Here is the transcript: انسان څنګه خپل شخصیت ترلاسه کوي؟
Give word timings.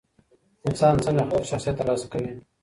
انسان 0.67 0.93
څنګه 1.05 1.23
خپل 1.27 1.41
شخصیت 1.49 1.75
ترلاسه 1.79 2.05
کوي؟ 2.11 2.31